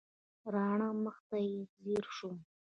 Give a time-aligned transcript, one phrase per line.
[0.53, 2.37] راڼه مخ ته یې ځېر شوم.